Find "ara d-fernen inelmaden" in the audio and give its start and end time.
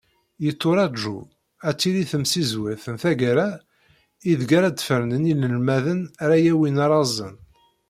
4.57-6.01